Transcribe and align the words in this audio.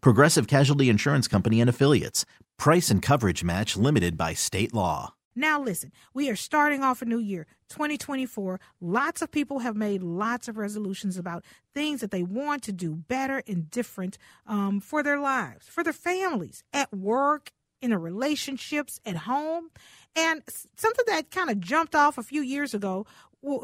Progressive 0.00 0.46
Casualty 0.46 0.88
Insurance 0.88 1.28
Company 1.28 1.60
and 1.60 1.70
Affiliates. 1.70 2.24
Price 2.58 2.90
and 2.90 3.02
coverage 3.02 3.44
match 3.44 3.76
limited 3.76 4.16
by 4.16 4.34
state 4.34 4.74
law. 4.74 5.14
Now, 5.38 5.60
listen, 5.60 5.92
we 6.14 6.30
are 6.30 6.36
starting 6.36 6.82
off 6.82 7.02
a 7.02 7.04
new 7.04 7.18
year, 7.18 7.46
2024. 7.68 8.58
Lots 8.80 9.20
of 9.20 9.30
people 9.30 9.58
have 9.58 9.76
made 9.76 10.02
lots 10.02 10.48
of 10.48 10.56
resolutions 10.56 11.18
about 11.18 11.44
things 11.74 12.00
that 12.00 12.10
they 12.10 12.22
want 12.22 12.62
to 12.62 12.72
do 12.72 12.94
better 12.94 13.42
and 13.46 13.70
different 13.70 14.16
um, 14.46 14.80
for 14.80 15.02
their 15.02 15.20
lives, 15.20 15.68
for 15.68 15.84
their 15.84 15.92
families, 15.92 16.64
at 16.72 16.90
work, 16.90 17.52
in 17.82 17.90
their 17.90 17.98
relationships, 17.98 18.98
at 19.04 19.16
home. 19.16 19.68
And 20.16 20.42
something 20.76 21.04
that 21.08 21.30
kind 21.30 21.50
of 21.50 21.60
jumped 21.60 21.94
off 21.94 22.16
a 22.16 22.22
few 22.22 22.40
years 22.40 22.72
ago 22.72 23.04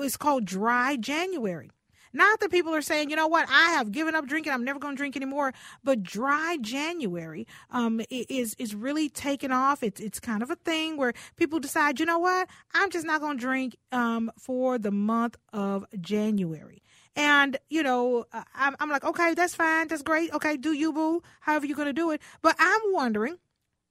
is 0.00 0.18
called 0.18 0.44
Dry 0.44 0.96
January. 0.96 1.70
Not 2.12 2.40
that 2.40 2.50
people 2.50 2.74
are 2.74 2.82
saying, 2.82 3.10
you 3.10 3.16
know 3.16 3.26
what, 3.26 3.48
I 3.48 3.70
have 3.70 3.92
given 3.92 4.14
up 4.14 4.26
drinking, 4.26 4.52
I'm 4.52 4.64
never 4.64 4.78
going 4.78 4.94
to 4.94 4.98
drink 4.98 5.16
anymore. 5.16 5.52
But 5.82 6.02
dry 6.02 6.58
January 6.60 7.46
um, 7.70 8.00
is 8.10 8.54
is 8.58 8.74
really 8.74 9.08
taking 9.08 9.50
off. 9.50 9.82
It's 9.82 10.00
it's 10.00 10.20
kind 10.20 10.42
of 10.42 10.50
a 10.50 10.56
thing 10.56 10.96
where 10.96 11.12
people 11.36 11.58
decide, 11.58 12.00
you 12.00 12.06
know 12.06 12.18
what, 12.18 12.48
I'm 12.74 12.90
just 12.90 13.06
not 13.06 13.20
going 13.20 13.38
to 13.38 13.40
drink 13.40 13.76
um, 13.92 14.30
for 14.38 14.78
the 14.78 14.90
month 14.90 15.36
of 15.52 15.84
January. 16.00 16.82
And, 17.14 17.58
you 17.68 17.82
know, 17.82 18.24
I'm, 18.54 18.74
I'm 18.80 18.88
like, 18.88 19.04
okay, 19.04 19.34
that's 19.34 19.54
fine. 19.54 19.88
That's 19.88 20.02
great. 20.02 20.32
Okay, 20.32 20.56
do 20.56 20.72
you, 20.72 20.94
boo, 20.94 21.22
however 21.40 21.66
you're 21.66 21.76
going 21.76 21.86
to 21.86 21.92
do 21.92 22.10
it. 22.10 22.22
But 22.40 22.56
I'm 22.58 22.80
wondering 22.86 23.36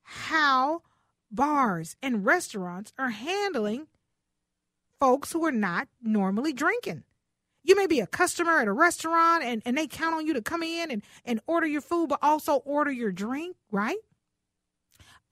how 0.01 0.81
bars 1.29 1.95
and 2.01 2.25
restaurants 2.25 2.93
are 2.97 3.11
handling 3.11 3.87
folks 4.99 5.31
who 5.31 5.45
are 5.45 5.51
not 5.51 5.87
normally 6.01 6.51
drinking. 6.51 7.03
You 7.63 7.75
may 7.75 7.87
be 7.87 7.99
a 7.99 8.07
customer 8.07 8.59
at 8.59 8.67
a 8.67 8.73
restaurant 8.73 9.43
and, 9.43 9.61
and 9.65 9.77
they 9.77 9.87
count 9.87 10.15
on 10.15 10.25
you 10.25 10.33
to 10.33 10.41
come 10.41 10.63
in 10.63 10.91
and, 10.91 11.03
and 11.25 11.39
order 11.45 11.67
your 11.67 11.81
food, 11.81 12.09
but 12.09 12.19
also 12.21 12.55
order 12.65 12.91
your 12.91 13.11
drink, 13.11 13.55
right? 13.71 13.97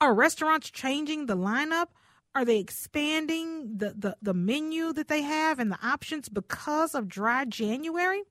Are 0.00 0.14
restaurants 0.14 0.70
changing 0.70 1.26
the 1.26 1.36
lineup? 1.36 1.88
Are 2.34 2.44
they 2.44 2.58
expanding 2.58 3.76
the, 3.78 3.94
the, 3.98 4.16
the 4.22 4.34
menu 4.34 4.92
that 4.92 5.08
they 5.08 5.22
have 5.22 5.58
and 5.58 5.70
the 5.70 5.78
options 5.82 6.28
because 6.28 6.94
of 6.94 7.08
dry 7.08 7.44
January? 7.44 8.22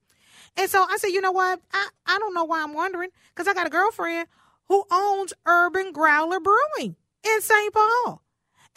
And 0.56 0.70
so 0.70 0.84
I 0.88 0.96
said, 0.96 1.08
you 1.08 1.20
know 1.20 1.32
what? 1.32 1.60
I, 1.72 1.88
I 2.06 2.18
don't 2.18 2.34
know 2.34 2.44
why 2.44 2.62
I'm 2.62 2.74
wondering 2.74 3.10
because 3.34 3.46
I 3.46 3.54
got 3.54 3.66
a 3.66 3.70
girlfriend 3.70 4.26
who 4.68 4.84
owns 4.90 5.34
Urban 5.46 5.92
Growler 5.92 6.40
Brewing 6.40 6.96
in 7.24 7.40
St. 7.40 7.72
Paul. 7.74 8.22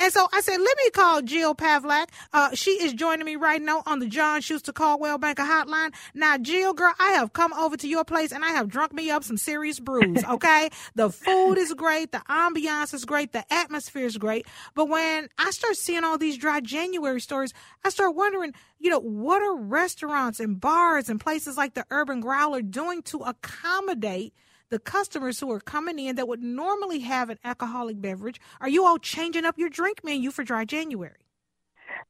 And 0.03 0.11
so 0.11 0.27
I 0.33 0.41
said, 0.41 0.57
let 0.57 0.77
me 0.83 0.89
call 0.89 1.21
Jill 1.21 1.55
Pavlak. 1.55 2.09
Uh, 2.33 2.49
she 2.53 2.71
is 2.71 2.91
joining 2.91 3.25
me 3.25 3.37
right 3.37 3.61
now 3.61 3.83
on 3.85 3.99
the 3.99 4.05
John 4.05 4.41
Schuster 4.41 4.73
Coldwell 4.73 5.17
Banker 5.17 5.43
hotline. 5.43 5.93
Now, 6.13 6.37
Jill, 6.37 6.73
girl, 6.73 6.93
I 6.99 7.11
have 7.11 7.31
come 7.31 7.53
over 7.53 7.77
to 7.77 7.87
your 7.87 8.03
place 8.03 8.33
and 8.33 8.43
I 8.43 8.49
have 8.49 8.67
drunk 8.67 8.91
me 8.91 9.09
up 9.09 9.23
some 9.23 9.37
serious 9.37 9.79
brews, 9.79 10.21
okay? 10.29 10.69
the 10.95 11.09
food 11.09 11.57
is 11.57 11.73
great. 11.73 12.11
The 12.11 12.21
ambiance 12.29 12.93
is 12.93 13.05
great. 13.05 13.31
The 13.31 13.45
atmosphere 13.49 14.05
is 14.05 14.17
great. 14.17 14.45
But 14.75 14.89
when 14.89 15.29
I 15.37 15.51
start 15.51 15.77
seeing 15.77 16.03
all 16.03 16.17
these 16.17 16.37
dry 16.37 16.59
January 16.59 17.21
stories, 17.21 17.53
I 17.85 17.89
start 17.89 18.13
wondering, 18.13 18.53
you 18.79 18.89
know, 18.89 18.99
what 18.99 19.41
are 19.41 19.55
restaurants 19.55 20.41
and 20.41 20.59
bars 20.59 21.07
and 21.07 21.17
places 21.17 21.55
like 21.55 21.75
the 21.75 21.85
Urban 21.89 22.19
Growler 22.19 22.61
doing 22.61 23.03
to 23.03 23.19
accommodate 23.19 24.33
the 24.73 24.79
customers 24.79 25.39
who 25.39 25.51
are 25.51 25.59
coming 25.59 25.99
in 25.99 26.15
that 26.15 26.27
would 26.27 26.41
normally 26.41 27.01
have 27.01 27.29
an 27.29 27.37
alcoholic 27.43 28.01
beverage? 28.01 28.41
Are 28.59 28.67
you 28.67 28.83
all 28.87 28.97
changing 28.97 29.45
up 29.45 29.55
your 29.55 29.69
drink 29.69 30.03
menu 30.03 30.31
for 30.31 30.43
dry 30.43 30.65
January? 30.65 31.21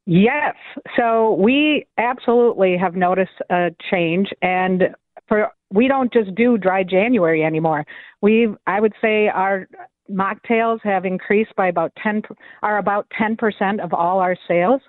Yes. 0.06 0.56
So 0.96 1.34
we 1.34 1.85
absolutely 1.97 2.78
have 2.78 2.96
noticed 2.96 3.38
a 3.50 3.72
change 3.91 4.29
and 4.41 4.84
for 5.28 5.50
we 5.72 5.90
don't 5.90 6.13
just 6.13 6.34
do 6.35 6.57
dry 6.57 6.84
January 6.84 7.44
anymore. 7.44 7.85
We 8.22 8.47
I 8.66 8.80
would 8.80 8.94
say 9.01 9.28
our 9.28 9.68
mocktails 10.09 10.80
have 10.84 11.03
increased 11.03 11.53
by 11.57 11.68
about 11.68 11.91
10 12.01 12.22
are 12.62 12.78
about 12.78 13.07
10% 13.19 13.84
of 13.84 13.94
all 13.94 14.19
our 14.19 14.38
sales. 14.47 14.81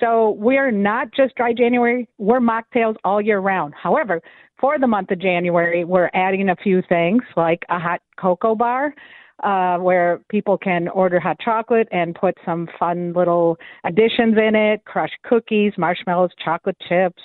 So 0.00 0.32
we're 0.38 0.70
not 0.70 1.08
just 1.14 1.34
dry 1.36 1.52
January, 1.52 2.08
we're 2.18 2.40
mocktails 2.40 2.96
all 3.04 3.20
year 3.20 3.38
round. 3.38 3.74
However, 3.74 4.20
for 4.60 4.78
the 4.78 4.86
month 4.86 5.10
of 5.10 5.20
January, 5.20 5.84
we're 5.84 6.10
adding 6.14 6.48
a 6.48 6.56
few 6.56 6.82
things 6.88 7.22
like 7.36 7.62
a 7.68 7.78
hot 7.78 8.00
cocoa 8.18 8.54
bar. 8.54 8.94
Uh, 9.44 9.76
where 9.76 10.22
people 10.30 10.56
can 10.56 10.88
order 10.88 11.20
hot 11.20 11.38
chocolate 11.40 11.86
and 11.92 12.14
put 12.14 12.34
some 12.42 12.66
fun 12.78 13.12
little 13.12 13.58
additions 13.84 14.34
in 14.38 14.54
it 14.54 14.82
crushed 14.86 15.18
cookies, 15.24 15.74
marshmallows, 15.76 16.30
chocolate 16.42 16.76
chips, 16.88 17.22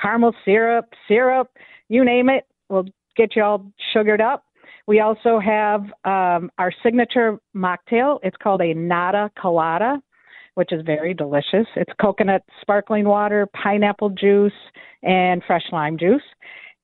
caramel 0.00 0.32
syrup, 0.44 0.86
syrup, 1.08 1.48
you 1.88 2.04
name 2.04 2.28
it. 2.28 2.44
We'll 2.68 2.86
get 3.16 3.34
you 3.34 3.42
all 3.42 3.66
sugared 3.92 4.20
up. 4.20 4.44
We 4.86 5.00
also 5.00 5.40
have 5.40 5.82
um, 6.04 6.52
our 6.58 6.72
signature 6.84 7.40
mocktail. 7.54 8.20
It's 8.22 8.36
called 8.40 8.60
a 8.62 8.72
Nada 8.72 9.28
Colada 9.36 10.00
which 10.60 10.74
is 10.74 10.82
very 10.84 11.14
delicious. 11.14 11.66
It's 11.74 11.90
coconut 11.98 12.42
sparkling 12.60 13.06
water, 13.06 13.48
pineapple 13.54 14.10
juice, 14.10 14.52
and 15.02 15.42
fresh 15.46 15.62
lime 15.72 15.96
juice. 15.96 16.20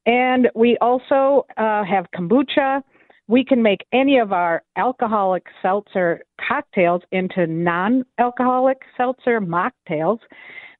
And 0.07 0.49
we 0.55 0.79
also 0.81 1.45
uh, 1.59 1.85
have 1.85 2.07
kombucha. 2.17 2.81
We 3.29 3.45
can 3.45 3.63
make 3.63 3.85
any 3.93 4.19
of 4.19 4.33
our 4.33 4.63
alcoholic 4.77 5.45
seltzer 5.61 6.23
cocktails 6.41 7.03
into 7.13 7.47
non 7.47 8.07
alcoholic 8.19 8.79
seltzer 8.97 9.43
mocktails. 9.43 10.21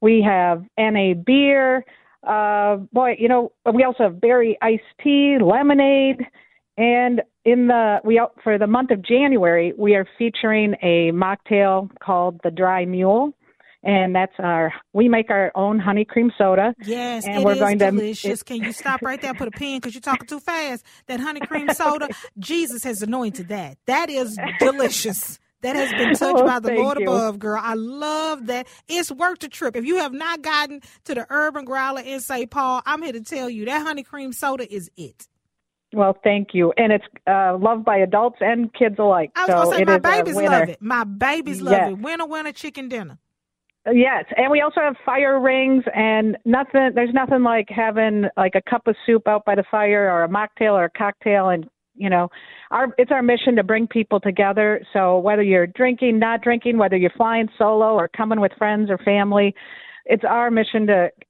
We 0.01 0.25
have 0.27 0.65
NA 0.79 1.13
beer. 1.27 1.85
Uh, 2.27 2.77
boy, 2.95 3.17
you 3.19 3.29
know, 3.29 3.53
we 3.75 3.85
also 3.85 4.05
have 4.05 4.23
berry 4.23 4.57
iced 4.63 4.85
tea, 5.05 5.37
lemonade, 5.39 6.23
and 6.77 7.23
in 7.45 7.69
the 7.69 8.01
we 8.05 8.21
for 8.43 8.59
the 8.59 8.67
month 8.67 8.91
of 8.91 9.03
January, 9.03 9.73
we 9.79 9.95
are 9.95 10.07
featuring 10.19 10.75
a 10.83 11.13
mocktail 11.13 11.91
called 12.01 12.41
the 12.43 12.51
Dry 12.51 12.85
Mule, 12.85 13.33
and 13.83 14.15
that's 14.15 14.33
our 14.39 14.73
we 14.93 15.09
make 15.09 15.31
our 15.31 15.53
own 15.55 15.79
honey 15.79 16.05
cream 16.05 16.31
soda. 16.37 16.75
Yes, 16.85 17.25
and 17.27 17.45
we're 17.45 17.55
going 17.55 17.79
delicious. 17.79 18.43
to. 18.43 18.55
It, 18.55 18.59
Can 18.59 18.67
you 18.67 18.73
stop 18.73 19.01
right 19.01 19.21
there? 19.23 19.33
Put 19.33 19.49
a 19.49 19.53
pin 19.53 19.79
because 19.79 19.95
you're 19.95 20.03
talking 20.03 20.27
too 20.27 20.41
fast. 20.41 20.85
That 21.07 21.21
honey 21.21 21.41
cream 21.41 21.69
soda, 21.73 22.09
Jesus 22.39 22.85
has 22.85 23.01
anointed 23.01 23.49
that. 23.49 23.79
That 23.87 24.11
is 24.11 24.39
delicious. 24.59 25.39
That 25.63 25.75
has 25.75 25.91
been 25.93 26.15
touched 26.15 26.43
oh, 26.43 26.47
by 26.47 26.61
the 26.61 26.73
Lord 26.75 26.99
you. 27.01 27.07
above, 27.07 27.39
girl. 27.39 27.61
I 27.63 27.75
love 27.75 28.47
that. 28.47 28.69
It's 28.89 29.11
worth 29.11 29.39
the 29.39 29.49
trip. 29.49 29.75
If 29.75 29.87
you 29.87 29.97
have 29.97 30.13
not 30.13 30.43
gotten 30.43 30.83
to 31.05 31.15
the 31.15 31.27
Urban 31.31 31.65
Growler 31.65 32.03
in 32.03 32.21
St. 32.21 32.51
Paul, 32.51 32.83
I'm 32.85 33.03
here 33.03 33.13
to 33.13 33.23
tell 33.23 33.49
you 33.49 33.65
that 33.65 33.87
honey 33.87 34.03
cream 34.03 34.33
soda 34.33 34.71
is 34.73 34.91
it. 34.97 35.27
Well, 35.93 36.19
thank 36.25 36.49
you, 36.53 36.73
and 36.77 36.93
it's 36.93 37.05
uh, 37.27 37.57
loved 37.59 37.85
by 37.85 37.99
adults 37.99 38.39
and 38.41 38.73
kids 38.75 38.97
alike. 38.99 39.31
I 39.37 39.47
was 39.47 39.49
so 39.49 39.55
gonna 39.55 39.77
say 39.77 39.85
my 39.85 39.99
babies 39.99 40.37
love 40.37 40.69
it. 40.69 40.83
My 40.83 41.05
babies 41.05 41.61
love 41.61 41.73
yes. 41.73 41.91
it. 41.91 41.99
Winner, 41.99 42.27
winner, 42.27 42.53
chicken 42.53 42.89
dinner. 42.89 43.19
Yes, 43.93 44.25
and 44.37 44.51
we 44.51 44.61
also 44.61 44.81
have 44.81 44.97
fire 45.05 45.41
rings, 45.41 45.85
and 45.95 46.37
nothing. 46.45 46.91
There's 46.95 47.15
nothing 47.15 47.45
like 47.45 47.69
having 47.69 48.25
like 48.37 48.57
a 48.57 48.63
cup 48.69 48.89
of 48.89 48.97
soup 49.07 49.29
out 49.29 49.45
by 49.45 49.55
the 49.55 49.65
fire, 49.71 50.11
or 50.11 50.25
a 50.25 50.29
mocktail, 50.29 50.73
or 50.73 50.85
a 50.85 50.91
cocktail, 50.91 51.51
and 51.51 51.69
you 51.95 52.11
know, 52.11 52.29
our 52.73 52.89
it's 52.99 53.13
our 53.13 53.23
mission 53.23 53.55
to 53.57 53.63
bring 53.63 53.87
people 53.87 54.19
together. 54.19 54.85
So 54.93 55.19
whether 55.19 55.43
you're 55.43 55.69
drinking, 55.69 56.19
not 56.19 56.43
drinking, 56.43 56.79
whether 56.79 56.97
you're 56.97 57.11
flying 57.11 57.49
solo 57.57 57.95
or 57.95 58.09
coming 58.09 58.41
with 58.41 58.53
friends 58.59 58.91
or 58.91 58.99
family, 58.99 59.55
it's 60.05 60.25
our 60.25 60.51
mission 60.51 60.87
to 60.89 61.11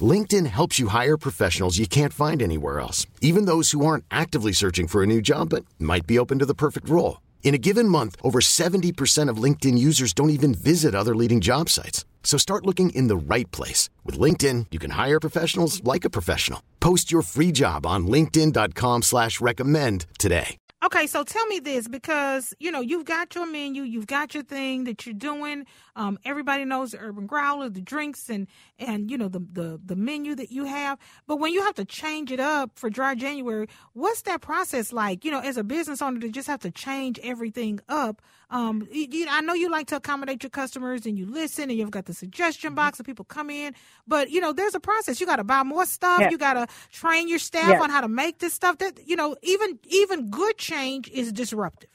LinkedIn 0.00 0.46
helps 0.46 0.78
you 0.78 0.88
hire 0.88 1.16
professionals 1.16 1.78
you 1.78 1.88
can't 1.88 2.12
find 2.12 2.40
anywhere 2.40 2.78
else, 2.78 3.06
even 3.20 3.46
those 3.46 3.72
who 3.72 3.84
aren't 3.84 4.04
actively 4.10 4.52
searching 4.52 4.86
for 4.86 5.02
a 5.02 5.06
new 5.06 5.20
job 5.20 5.48
but 5.48 5.64
might 5.80 6.06
be 6.06 6.18
open 6.18 6.38
to 6.38 6.46
the 6.46 6.54
perfect 6.54 6.88
role. 6.88 7.20
In 7.42 7.54
a 7.54 7.58
given 7.58 7.88
month, 7.88 8.16
over 8.22 8.38
70% 8.40 9.28
of 9.28 9.42
LinkedIn 9.42 9.76
users 9.76 10.12
don't 10.12 10.30
even 10.30 10.54
visit 10.54 10.94
other 10.94 11.16
leading 11.16 11.40
job 11.40 11.68
sites. 11.68 12.04
So 12.22 12.38
start 12.38 12.64
looking 12.64 12.90
in 12.90 13.08
the 13.08 13.34
right 13.34 13.50
place. 13.50 13.90
With 14.04 14.16
LinkedIn, 14.16 14.66
you 14.70 14.78
can 14.78 14.92
hire 14.92 15.18
professionals 15.18 15.82
like 15.82 16.04
a 16.04 16.10
professional. 16.10 16.62
Post 16.78 17.10
your 17.10 17.22
free 17.22 17.50
job 17.50 17.84
on 17.84 18.06
linkedin.com 18.06 19.02
slash 19.02 19.40
recommend 19.40 20.06
today. 20.20 20.56
Okay, 20.82 21.06
so 21.06 21.24
tell 21.24 21.46
me 21.46 21.58
this 21.58 21.88
because 21.88 22.54
you 22.58 22.70
know 22.70 22.80
you've 22.80 23.04
got 23.04 23.34
your 23.34 23.44
menu, 23.44 23.82
you've 23.82 24.06
got 24.06 24.32
your 24.32 24.42
thing 24.42 24.84
that 24.84 25.04
you're 25.04 25.14
doing. 25.14 25.66
Um, 25.96 26.18
everybody 26.24 26.64
knows 26.64 26.92
the 26.92 26.98
urban 26.98 27.26
growler, 27.26 27.68
the 27.68 27.80
drinks, 27.80 28.28
and 28.28 28.46
and 28.78 29.10
you 29.10 29.18
know 29.18 29.28
the, 29.28 29.40
the 29.40 29.80
the 29.84 29.96
menu 29.96 30.34
that 30.36 30.50
you 30.52 30.64
have. 30.64 30.98
But 31.26 31.36
when 31.36 31.52
you 31.52 31.62
have 31.64 31.74
to 31.76 31.84
change 31.84 32.30
it 32.32 32.40
up 32.40 32.72
for 32.76 32.90
dry 32.90 33.14
January, 33.14 33.68
what's 33.92 34.22
that 34.22 34.40
process 34.40 34.92
like? 34.92 35.24
You 35.24 35.30
know, 35.30 35.40
as 35.40 35.56
a 35.56 35.64
business 35.64 36.02
owner, 36.02 36.20
to 36.20 36.28
just 36.30 36.48
have 36.48 36.60
to 36.60 36.70
change 36.70 37.18
everything 37.22 37.80
up. 37.88 38.22
Um, 38.50 38.86
you, 38.90 39.26
I 39.30 39.40
know 39.42 39.54
you 39.54 39.70
like 39.70 39.86
to 39.88 39.96
accommodate 39.96 40.42
your 40.42 40.50
customers 40.50 41.06
and 41.06 41.16
you 41.18 41.26
listen, 41.26 41.70
and 41.70 41.78
you've 41.78 41.90
got 41.92 42.06
the 42.06 42.14
suggestion 42.14 42.74
box 42.74 42.98
of 43.00 43.06
people 43.06 43.24
come 43.24 43.50
in. 43.50 43.74
But 44.06 44.30
you 44.30 44.40
know, 44.40 44.52
there's 44.52 44.74
a 44.74 44.80
process. 44.80 45.20
You 45.20 45.26
got 45.26 45.36
to 45.36 45.44
buy 45.44 45.62
more 45.62 45.86
stuff. 45.86 46.20
Yes. 46.20 46.32
You 46.32 46.38
got 46.38 46.54
to 46.54 46.66
train 46.92 47.28
your 47.28 47.38
staff 47.38 47.68
Yes. 47.68 47.82
on 47.82 47.90
how 47.90 48.00
to 48.00 48.08
make 48.08 48.38
this 48.38 48.54
stuff. 48.54 48.78
That 48.78 48.98
you 49.06 49.16
know, 49.16 49.36
even 49.42 49.78
even 49.84 50.30
good 50.30 50.58
change 50.58 51.08
is 51.10 51.32
disruptive. 51.32 51.90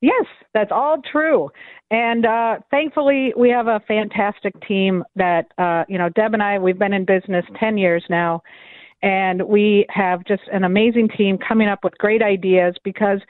Yes, 0.00 0.26
that's 0.52 0.70
all 0.70 1.00
true. 1.10 1.50
And 1.90 2.26
uh, 2.26 2.56
thankfully, 2.70 3.32
we 3.36 3.48
have 3.50 3.66
a 3.66 3.80
fantastic 3.88 4.54
team 4.66 5.04
that, 5.16 5.46
uh, 5.58 5.84
you 5.88 5.98
know, 5.98 6.08
Deb 6.10 6.34
and 6.34 6.42
I, 6.42 6.58
we've 6.58 6.78
been 6.78 6.92
in 6.92 7.04
business 7.04 7.44
10 7.58 7.78
years 7.78 8.04
now. 8.10 8.42
And 9.02 9.42
we 9.42 9.86
have 9.90 10.24
just 10.24 10.42
an 10.52 10.64
amazing 10.64 11.08
team 11.16 11.38
coming 11.38 11.68
up 11.68 11.80
with 11.84 11.96
great 11.98 12.22
ideas 12.22 12.74
because 12.82 13.20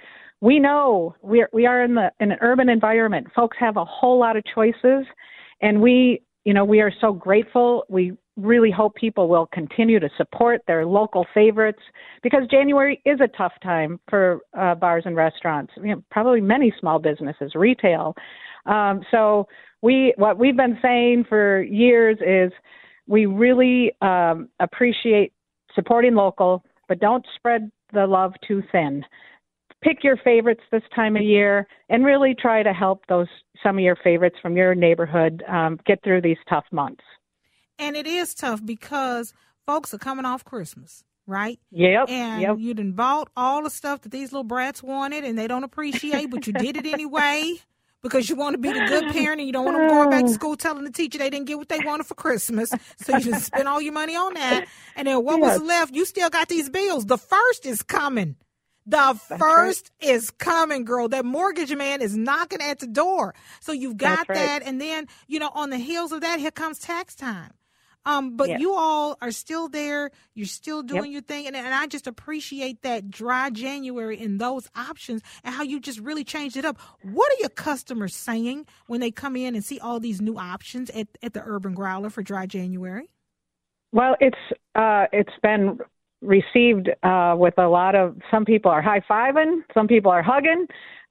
we 0.40 0.58
know 0.58 1.14
we 1.22 1.42
are, 1.42 1.50
we 1.52 1.66
are 1.66 1.82
in, 1.82 1.94
the, 1.94 2.10
in 2.20 2.32
an 2.32 2.38
urban 2.40 2.68
environment. 2.68 3.28
Folks 3.34 3.56
have 3.60 3.76
a 3.76 3.84
whole 3.84 4.18
lot 4.18 4.36
of 4.36 4.44
choices. 4.52 5.06
And 5.60 5.80
we, 5.80 6.22
you 6.44 6.54
know, 6.54 6.64
we 6.64 6.80
are 6.80 6.92
so 7.00 7.12
grateful. 7.12 7.84
We 7.88 8.12
really 8.36 8.70
hope 8.70 8.94
people 8.94 9.28
will 9.28 9.46
continue 9.46 9.98
to 9.98 10.10
support 10.16 10.60
their 10.66 10.84
local 10.84 11.26
favorites 11.32 11.80
because 12.22 12.42
January 12.50 13.00
is 13.06 13.18
a 13.20 13.28
tough 13.36 13.52
time 13.62 13.98
for 14.08 14.40
uh, 14.58 14.74
bars 14.74 15.04
and 15.06 15.16
restaurants. 15.16 15.72
You 15.76 15.96
know, 15.96 16.02
probably 16.10 16.40
many 16.40 16.72
small 16.78 16.98
businesses, 16.98 17.54
retail. 17.54 18.14
Um, 18.66 19.00
so 19.10 19.48
we, 19.82 20.12
what 20.16 20.38
we've 20.38 20.56
been 20.56 20.78
saying 20.82 21.24
for 21.28 21.62
years 21.62 22.18
is 22.26 22.52
we 23.06 23.26
really 23.26 23.92
um, 24.02 24.48
appreciate 24.60 25.32
supporting 25.74 26.14
local, 26.14 26.62
but 26.88 27.00
don't 27.00 27.24
spread 27.36 27.70
the 27.92 28.06
love 28.06 28.32
too 28.46 28.62
thin. 28.72 29.04
Pick 29.82 30.02
your 30.02 30.16
favorites 30.18 30.62
this 30.72 30.82
time 30.94 31.16
of 31.16 31.22
year 31.22 31.66
and 31.88 32.04
really 32.04 32.34
try 32.34 32.62
to 32.62 32.72
help 32.72 33.06
those 33.08 33.28
some 33.62 33.78
of 33.78 33.84
your 33.84 33.96
favorites 34.02 34.36
from 34.42 34.56
your 34.56 34.74
neighborhood 34.74 35.42
um, 35.48 35.78
get 35.86 36.02
through 36.02 36.22
these 36.22 36.38
tough 36.48 36.64
months. 36.72 37.02
And 37.78 37.96
it 37.96 38.06
is 38.06 38.34
tough 38.34 38.64
because 38.64 39.34
folks 39.66 39.92
are 39.92 39.98
coming 39.98 40.24
off 40.24 40.44
Christmas, 40.44 41.04
right? 41.26 41.58
Yep. 41.70 42.08
And 42.08 42.42
yep. 42.42 42.56
you 42.58 42.74
done 42.74 42.92
bought 42.92 43.28
all 43.36 43.62
the 43.62 43.70
stuff 43.70 44.02
that 44.02 44.12
these 44.12 44.32
little 44.32 44.44
brats 44.44 44.82
wanted 44.82 45.24
and 45.24 45.38
they 45.38 45.46
don't 45.46 45.64
appreciate, 45.64 46.30
but 46.30 46.46
you 46.46 46.52
did 46.52 46.76
it 46.76 46.86
anyway 46.86 47.56
because 48.02 48.28
you 48.30 48.36
want 48.36 48.54
to 48.54 48.58
be 48.58 48.72
the 48.72 48.86
good 48.86 49.12
parent 49.12 49.40
and 49.40 49.46
you 49.46 49.52
don't 49.52 49.64
want 49.64 49.76
them 49.76 49.88
going 49.88 50.10
back 50.10 50.24
to 50.24 50.28
school 50.32 50.56
telling 50.56 50.84
the 50.84 50.92
teacher 50.92 51.18
they 51.18 51.30
didn't 51.30 51.46
get 51.46 51.58
what 51.58 51.68
they 51.68 51.80
wanted 51.80 52.06
for 52.06 52.14
Christmas. 52.14 52.72
So 52.98 53.16
you 53.16 53.24
just 53.24 53.46
spend 53.46 53.68
all 53.68 53.80
your 53.80 53.92
money 53.92 54.16
on 54.16 54.34
that. 54.34 54.66
And 54.94 55.08
then 55.08 55.24
what 55.24 55.40
was 55.40 55.60
left, 55.60 55.94
you 55.94 56.04
still 56.04 56.30
got 56.30 56.48
these 56.48 56.70
bills. 56.70 57.06
The 57.06 57.18
first 57.18 57.66
is 57.66 57.82
coming. 57.82 58.36
The 58.86 59.18
first 59.38 59.90
is 60.00 60.30
coming, 60.30 60.84
girl. 60.84 61.08
That 61.08 61.24
mortgage 61.24 61.74
man 61.74 62.00
is 62.00 62.16
knocking 62.16 62.62
at 62.62 62.78
the 62.78 62.86
door. 62.86 63.34
So 63.60 63.72
you've 63.72 63.96
got 63.96 64.28
right. 64.28 64.36
that. 64.36 64.62
And 64.64 64.80
then, 64.80 65.08
you 65.26 65.40
know, 65.40 65.50
on 65.52 65.70
the 65.70 65.78
heels 65.78 66.12
of 66.12 66.20
that, 66.20 66.38
here 66.38 66.52
comes 66.52 66.78
tax 66.78 67.16
time. 67.16 67.52
Um, 68.06 68.36
but 68.36 68.48
Yes. 68.48 68.60
you 68.60 68.72
all 68.72 69.18
are 69.20 69.32
still 69.32 69.68
there. 69.68 70.12
You're 70.34 70.46
still 70.46 70.82
doing 70.82 71.12
your 71.12 71.22
thing, 71.22 71.46
and, 71.48 71.56
and 71.56 71.74
I 71.74 71.86
just 71.88 72.06
appreciate 72.06 72.82
that 72.82 73.10
dry 73.10 73.50
January 73.50 74.18
and 74.18 74.40
those 74.40 74.70
options 74.76 75.22
and 75.42 75.54
how 75.54 75.64
you 75.64 75.80
just 75.80 75.98
really 75.98 76.24
changed 76.24 76.56
it 76.56 76.64
up. 76.64 76.78
What 77.02 77.32
are 77.32 77.40
your 77.40 77.50
customers 77.50 78.14
saying 78.14 78.66
when 78.86 79.00
they 79.00 79.10
come 79.10 79.34
in 79.36 79.54
and 79.56 79.64
see 79.64 79.80
all 79.80 79.98
these 80.00 80.22
new 80.22 80.38
options 80.38 80.88
at, 80.90 81.08
at 81.22 81.34
the 81.34 81.42
Urban 81.44 81.74
Growler 81.74 82.08
for 82.08 82.22
dry 82.22 82.46
January? 82.46 83.10
Well, 83.92 84.16
it's 84.20 84.38
uh, 84.74 85.06
it's 85.12 85.32
been 85.42 85.78
received 86.22 86.90
uh, 87.02 87.34
with 87.36 87.54
a 87.58 87.66
lot 87.68 87.94
of. 87.94 88.16
Some 88.30 88.44
people 88.44 88.70
are 88.70 88.82
high 88.82 89.00
fiving, 89.00 89.62
some 89.74 89.88
people 89.88 90.12
are 90.12 90.22
hugging, 90.22 90.66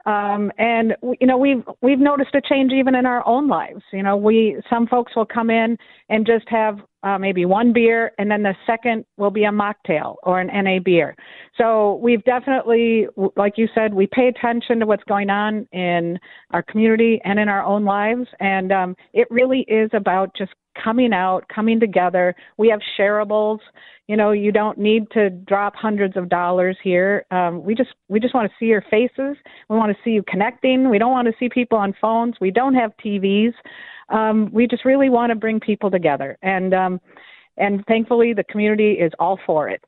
um, 0.06 0.52
and 0.58 0.96
you 1.20 1.26
know 1.28 1.38
we've 1.38 1.64
we've 1.82 2.00
noticed 2.00 2.36
a 2.36 2.42
change 2.42 2.72
even 2.72 2.96
in 2.96 3.06
our 3.06 3.26
own 3.28 3.48
lives. 3.48 3.82
You 3.92 4.04
know, 4.04 4.16
we 4.16 4.58
some 4.70 4.88
folks 4.88 5.16
will 5.16 5.26
come 5.26 5.50
in 5.50 5.78
and 6.10 6.26
just 6.26 6.48
have 6.50 6.80
uh, 7.06 7.20
maybe 7.20 7.46
one 7.46 7.72
beer, 7.72 8.12
and 8.18 8.30
then 8.30 8.42
the 8.42 8.56
second 8.66 9.06
will 9.18 9.30
be 9.30 9.44
a 9.44 9.52
mocktail 9.52 10.16
or 10.24 10.42
an 10.42 10.48
NA 10.48 10.80
beer. 10.84 11.16
So 11.56 12.00
we've 12.02 12.24
definitely, 12.24 13.08
like 13.38 13.54
you 13.58 13.68
said, 13.76 13.94
we 13.94 14.08
pay 14.08 14.28
attention 14.28 14.80
to 14.80 14.88
what's 14.88 15.04
going 15.04 15.30
on 15.30 15.68
in 15.72 16.18
our 16.52 16.64
community 16.64 17.22
and 17.24 17.40
in 17.40 17.48
our 17.48 17.64
own 17.64 17.86
lives, 17.86 18.28
and 18.40 18.72
um, 18.72 18.96
it 19.14 19.28
really 19.30 19.62
is 19.68 19.92
about 19.94 20.36
just 20.36 20.52
coming 20.84 21.14
out, 21.14 21.48
coming 21.54 21.80
together. 21.80 22.36
We 22.58 22.70
have 22.70 22.80
shareables. 23.00 23.60
You 24.08 24.18
know, 24.18 24.32
you 24.32 24.52
don't 24.52 24.78
need 24.78 25.04
to 25.12 25.30
drop 25.30 25.76
hundreds 25.76 26.18
of 26.18 26.28
dollars 26.28 26.78
here. 26.84 27.26
Um, 27.32 27.64
we 27.64 27.76
just 27.76 27.90
we 28.08 28.20
just 28.20 28.34
want 28.34 28.50
to 28.50 28.56
see 28.60 28.66
your 28.66 28.84
faces. 28.90 29.38
We 29.70 29.78
want 29.78 29.96
to 29.96 30.04
see 30.04 30.12
you 30.12 30.24
connecting. 30.28 30.90
We 30.90 30.98
don't 30.98 31.12
want 31.12 31.28
to 31.28 31.34
see 31.40 31.50
people 31.50 31.78
on 31.78 31.94
phones. 32.02 32.36
We 32.42 32.52
don't 32.52 32.76
have 32.76 32.92
TVs. 33.04 33.54
Um, 34.10 34.50
we 34.52 34.68
just 34.68 34.86
really 34.86 35.10
want 35.10 35.32
to 35.32 35.36
bring 35.36 35.60
people 35.60 35.90
together, 35.90 36.38
and 36.42 36.74
um, 36.74 37.02
and 37.58 37.84
thankfully 37.88 38.34
the 38.34 38.44
community 38.44 38.94
is 38.94 39.12
all 39.20 39.40
for 39.46 39.68
it. 39.70 39.84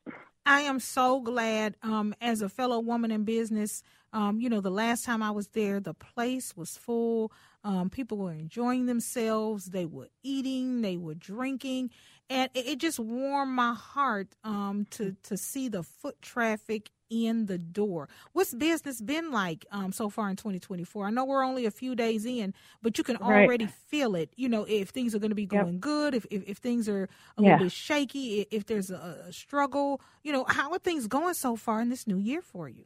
I 0.46 0.62
am 0.62 0.80
so 0.80 1.20
glad, 1.20 1.76
um, 1.84 2.16
as 2.22 2.42
a 2.42 2.48
fellow 2.48 2.80
woman 2.80 3.12
in 3.12 3.26
business, 3.26 3.84
um, 4.14 4.40
you 4.40 4.50
know, 4.50 4.62
the 4.62 4.72
last 4.72 5.04
time 5.04 5.22
I 5.22 5.32
was 5.32 5.50
there, 5.50 5.82
the 5.82 5.94
place 5.94 6.56
was 6.56 6.78
full. 6.78 7.34
Um, 7.66 7.90
people 7.90 8.18
were 8.18 8.32
enjoying 8.32 8.86
themselves. 8.86 9.66
They 9.66 9.86
were 9.86 10.08
eating, 10.24 10.82
they 10.82 10.96
were 10.96 11.16
drinking. 11.16 11.90
and 12.30 12.50
it, 12.54 12.78
just 12.78 12.98
warmed 13.00 13.52
my 13.52 13.74
heart 13.74 14.30
um, 14.46 14.88
to 14.92 15.16
to 15.24 15.36
see 15.36 15.68
the 15.68 15.84
foot 15.84 16.22
traffic 16.22 16.90
in 17.10 17.46
the 17.48 17.58
door. 17.58 18.10
What's 18.34 18.54
business 18.54 19.02
been 19.02 19.32
like 19.32 19.66
um, 19.72 19.92
so 19.92 20.10
far 20.10 20.30
in 20.30 20.36
2024? 20.36 21.08
I 21.08 21.10
know 21.10 21.26
we're 21.26 21.44
only 21.44 21.66
a 21.66 21.72
few 21.72 21.96
days 21.96 22.26
in, 22.26 22.54
but 22.82 22.98
you 22.98 23.04
can 23.04 23.18
Right. 23.20 23.48
already 23.48 23.68
feel 23.68 24.16
it. 24.16 24.32
You 24.36 24.50
know, 24.50 24.66
if 24.68 24.90
things 24.90 25.16
are 25.16 25.20
going 25.20 25.32
to 25.32 25.36
be 25.36 25.46
Yep. 25.52 25.70
going 25.70 25.80
good, 25.80 26.14
if, 26.14 26.26
if 26.32 26.44
if 26.48 26.58
things 26.58 26.88
are 26.90 27.10
a 27.38 27.42
Yeah. 27.42 27.50
little 27.50 27.58
bit 27.58 27.72
shaky, 27.72 28.48
if 28.52 28.66
there's 28.66 28.92
a, 28.92 29.26
a 29.28 29.34
struggle. 29.34 30.02
You 30.24 30.34
know, 30.34 30.46
how 30.48 30.72
are 30.72 30.80
things 30.80 31.08
going 31.08 31.34
so 31.34 31.56
far 31.56 31.82
in 31.82 31.90
this 31.90 32.08
new 32.08 32.18
year 32.18 32.42
for 32.42 32.70
you? 32.70 32.86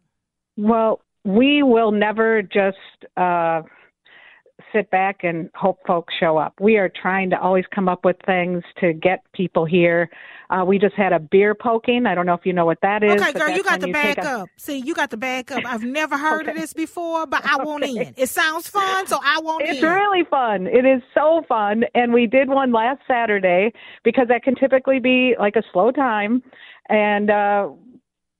Well, 0.58 1.02
we 1.24 1.64
will 1.64 1.92
never 1.92 2.42
just 2.42 2.78
uh, 3.18 3.62
sit 4.74 4.90
back 4.92 5.24
and 5.24 5.50
hope 5.56 5.80
folks 5.86 6.14
show 6.20 6.38
up. 6.38 6.54
We 6.60 6.78
are 6.78 6.90
trying 6.90 7.30
to 7.32 7.40
always 7.40 7.66
come 7.74 7.88
up 7.90 8.06
with 8.06 8.18
things 8.26 8.64
to 8.80 8.94
get 8.94 9.20
people 9.34 9.66
here. 9.66 10.10
Uh, 10.50 10.66
we 10.66 10.78
just 10.78 10.96
had 10.96 11.14
a 11.14 11.20
beer 11.20 11.56
poking. 11.56 12.06
I 12.06 12.14
don't 12.14 12.26
know 12.26 12.34
if 12.34 12.46
you 12.46 12.52
know 12.52 12.66
what 12.66 12.80
that 12.82 13.04
is. 13.04 13.22
Okay, 13.22 13.32
girl, 13.32 13.50
you 13.50 13.64
got 13.64 13.80
to 13.80 13.86
take 13.86 13.94
back 13.94 14.18
a- 14.18 14.30
up. 14.42 14.50
See, 14.58 14.78
you 14.80 14.94
got 14.94 15.10
to 15.12 15.18
back 15.18 15.50
up. 15.52 15.64
I've 15.66 15.84
never 15.84 16.18
heard 16.18 16.48
of 16.50 16.56
this 16.56 16.74
before, 16.74 17.26
but 17.26 17.46
I 17.46 17.64
want 17.64 17.84
Okay. 17.84 18.08
in. 18.08 18.14
It 18.18 18.28
sounds 18.28 18.68
fun, 18.68 19.08
so 19.08 19.18
I 19.24 19.40
want 19.40 19.62
It's 19.64 19.72
in. 19.72 19.76
It's 19.78 19.84
really 19.84 20.26
fun. 20.26 20.68
It 20.68 20.86
is 20.86 21.02
so 21.14 21.44
fun. 21.48 21.86
And 21.96 22.12
we 22.12 22.28
did 22.28 22.50
one 22.50 22.72
last 22.74 23.00
Saturday 23.08 23.72
because 24.04 24.28
that 24.28 24.44
can 24.44 24.56
typically 24.56 25.00
be 25.00 25.36
like 25.40 25.56
a 25.56 25.64
slow 25.72 25.92
time. 25.92 26.44
And 26.90 27.30
uh, 27.30 27.70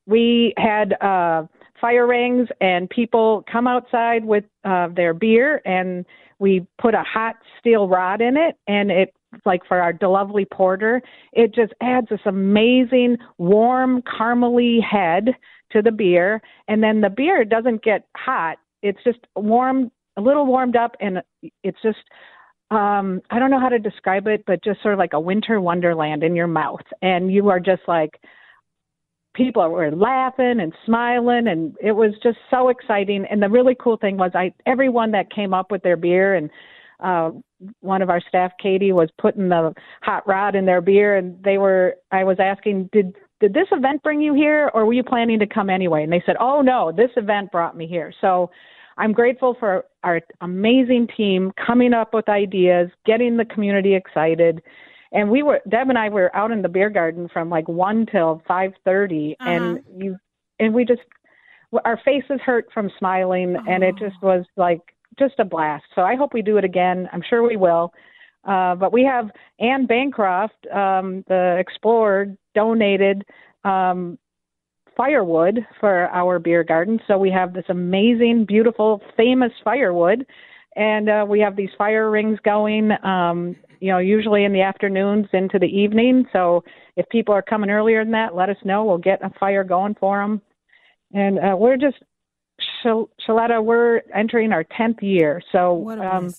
we 0.06 0.54
had 0.58 0.94
uh, 1.02 1.44
fire 1.82 2.08
rings, 2.08 2.48
and 2.62 2.90
people 2.90 3.44
come 3.52 3.68
outside 3.68 4.24
with 4.24 4.46
uh, 4.64 4.88
their 4.96 5.14
beer, 5.14 5.62
and 5.66 6.06
we 6.40 6.66
put 6.80 6.94
a 6.94 7.04
hot 7.04 7.36
steel 7.60 7.90
rod 7.90 8.22
in 8.22 8.38
it, 8.38 8.56
and 8.68 8.92
it 8.92 9.14
like 9.46 9.62
for 9.68 9.82
our 9.82 9.94
lovely 10.02 10.46
porter, 10.46 11.02
it 11.32 11.56
just 11.56 11.74
adds 11.82 12.08
this 12.10 12.20
amazing 12.26 13.18
warm 13.38 14.02
caramely 14.02 14.84
head 14.84 15.30
to 15.72 15.82
the 15.82 15.92
beer, 15.92 16.42
and 16.68 16.84
then 16.84 17.02
the 17.02 17.10
beer 17.10 17.46
doesn't 17.46 17.84
get 17.84 18.08
hot. 18.18 18.58
It's 18.84 19.00
just 19.04 19.20
warm, 19.36 19.92
a 20.18 20.22
little 20.22 20.46
warmed 20.46 20.76
up, 20.76 20.96
and 21.00 21.22
it's 21.64 21.82
just 21.82 22.00
um 22.72 23.22
I 23.30 23.40
don't 23.40 23.52
know 23.52 23.60
how 23.60 23.70
to 23.70 23.80
describe 23.80 24.28
it, 24.28 24.44
but 24.46 24.64
just 24.64 24.82
sort 24.82 24.94
of 24.94 25.00
like 25.00 25.14
a 25.14 25.20
winter 25.20 25.60
wonderland 25.62 26.24
in 26.24 26.36
your 26.36 26.48
mouth, 26.48 26.86
and 27.02 27.32
you 27.32 27.50
are 27.50 27.60
just 27.60 27.84
like 27.88 28.20
people 29.34 29.68
were 29.70 29.92
laughing 29.92 30.60
and 30.60 30.74
smiling 30.86 31.48
and 31.48 31.76
it 31.82 31.94
was 31.94 32.14
just 32.22 32.38
so 32.50 32.70
exciting. 32.70 33.26
And 33.30 33.42
the 33.42 33.50
really 33.50 33.76
cool 33.80 33.98
thing 33.98 34.18
was 34.18 34.32
i 34.36 34.54
everyone 34.66 35.12
that 35.12 35.32
came 35.34 35.54
up 35.54 35.72
with 35.72 35.84
their 35.84 35.98
beer 35.98 36.36
and 36.36 36.50
uh 37.00 37.32
one 37.80 38.02
of 38.02 38.10
our 38.10 38.22
staff 38.28 38.52
katie 38.62 38.92
was 38.92 39.10
putting 39.20 39.50
the 39.50 39.74
hot 40.02 40.28
rod 40.28 40.56
in 40.56 40.66
their 40.66 40.82
beer 40.82 41.16
and 41.16 41.42
they 41.44 41.58
were 41.58 41.96
i 42.12 42.24
was 42.24 42.38
asking 42.40 42.90
did 42.92 43.16
did 43.40 43.54
this 43.54 43.68
event 43.72 44.04
bring 44.04 44.22
you 44.22 44.34
here 44.34 44.70
or 44.74 44.86
were 44.86 44.94
you 44.94 45.04
planning 45.04 45.40
to 45.40 45.48
come 45.48 45.68
anyway? 45.70 46.04
And 46.04 46.12
they 46.12 46.22
said 46.26 46.36
oh 46.40 46.62
no 46.62 46.92
this 46.92 47.12
event 47.16 47.52
brought 47.52 47.78
me 47.78 47.88
here. 47.88 48.14
So 48.22 48.52
i'm 48.98 49.14
grateful 49.14 49.56
for 49.60 49.86
our 50.04 50.20
amazing 50.42 51.08
team 51.16 51.52
coming 51.66 51.94
up 51.94 52.14
with 52.14 52.28
ideas 52.28 52.90
getting 53.06 53.38
the 53.38 53.46
community 53.46 53.96
excited 53.96 54.62
and 55.12 55.30
we 55.30 55.44
were 55.44 55.60
Deb 55.70 55.90
and 55.90 55.98
I 55.98 56.10
were 56.10 56.36
out 56.36 56.52
in 56.52 56.62
the 56.62 56.70
beer 56.70 56.90
garden 56.90 57.30
from 57.32 57.50
like 57.50 57.68
one 57.68 58.06
till 58.06 58.42
five 58.48 58.72
thirty, 58.86 59.36
and 59.40 59.80
you 59.96 60.18
and 60.60 60.74
we 60.74 60.86
just 60.86 61.02
our 61.86 62.00
faces 62.04 62.40
hurt 62.46 62.68
from 62.74 62.92
smiling, 62.98 63.56
and 63.68 63.84
it 63.84 63.96
just 63.98 64.22
was 64.22 64.46
like 64.58 64.82
just 65.18 65.36
a 65.40 65.46
blast. 65.46 65.84
So 65.96 66.02
I 66.02 66.16
hope 66.16 66.34
we 66.34 66.42
do 66.42 66.58
it 66.58 66.64
again. 66.64 67.10
I'm 67.12 67.24
sure 67.30 67.48
we 67.48 67.58
will. 67.58 67.94
Uh, 68.44 68.76
but 68.76 68.92
we 68.92 69.04
have 69.04 69.30
Ann 69.60 69.86
Bancroft, 69.86 70.66
um, 70.74 71.24
the 71.28 71.58
explorer, 71.60 72.36
donated 72.56 73.24
um, 73.64 74.18
firewood 74.98 75.60
for 75.80 76.08
our 76.08 76.40
beer 76.40 76.64
garden. 76.64 77.00
So 77.08 77.18
we 77.18 77.30
have 77.32 77.54
this 77.54 77.66
amazing, 77.70 78.46
beautiful, 78.48 79.02
famous 79.16 79.52
firewood, 79.64 80.26
and 80.76 81.10
uh, 81.10 81.26
we 81.28 81.40
have 81.40 81.56
these 81.56 81.70
fire 81.78 82.10
rings 82.10 82.40
going. 82.44 82.92
Um, 83.04 83.56
you 83.82 83.92
know, 83.92 83.98
usually 83.98 84.46
in 84.46 84.54
the 84.54 84.62
afternoons 84.62 85.26
into 85.34 85.58
the 85.58 85.66
evening. 85.66 86.26
So 86.32 86.64
if 86.96 87.10
people 87.10 87.34
are 87.34 87.42
coming 87.42 87.72
earlier 87.72 88.04
than 88.04 88.12
that, 88.12 88.36
let 88.36 88.50
us 88.50 88.58
know. 88.64 88.86
We'll 88.86 89.00
get 89.00 89.24
a 89.24 89.32
fire 89.40 89.64
going 89.64 89.96
for 90.00 90.22
them. 90.22 90.40
And 91.14 91.40
uh, 91.40 91.56
we're 91.58 91.78
just, 91.78 91.98
Shal- 92.84 93.10
Shaletta, 93.28 93.62
we're 93.64 94.02
entering 94.16 94.54
our 94.54 94.64
10th 94.64 95.02
year. 95.02 95.42
So 95.52 95.90
um, 96.00 96.32